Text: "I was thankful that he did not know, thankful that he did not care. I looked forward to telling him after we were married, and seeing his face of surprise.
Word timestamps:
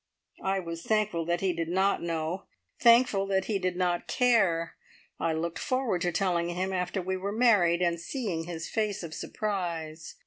"I 0.43 0.59
was 0.59 0.81
thankful 0.81 1.25
that 1.25 1.41
he 1.41 1.53
did 1.53 1.67
not 1.67 2.01
know, 2.01 2.45
thankful 2.79 3.27
that 3.27 3.45
he 3.45 3.59
did 3.59 3.75
not 3.75 4.07
care. 4.07 4.75
I 5.19 5.31
looked 5.31 5.59
forward 5.59 6.01
to 6.01 6.11
telling 6.11 6.49
him 6.49 6.73
after 6.73 7.03
we 7.03 7.17
were 7.17 7.31
married, 7.31 7.83
and 7.83 7.99
seeing 7.99 8.45
his 8.45 8.67
face 8.67 9.03
of 9.03 9.13
surprise. 9.13 10.15